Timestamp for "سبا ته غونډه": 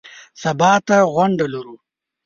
0.41-1.45